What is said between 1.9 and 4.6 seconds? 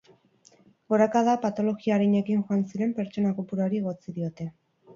arinekin joan ziren pertsona kopuruari egotzi diote.